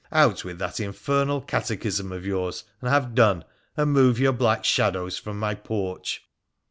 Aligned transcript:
Out 0.11 0.43
with 0.43 0.57
that 0.57 0.79
infernal 0.79 1.41
catechism 1.41 2.11
of 2.11 2.25
yours, 2.25 2.63
and 2.81 2.89
have 2.89 3.13
done, 3.13 3.43
and 3.77 3.93
move 3.93 4.17
your 4.17 4.33
black 4.33 4.65
shadows 4.65 5.19
from 5.19 5.37
my 5.37 5.53
porch.' 5.53 6.23